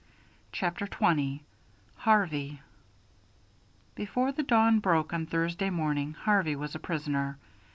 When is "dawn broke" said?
4.41-5.13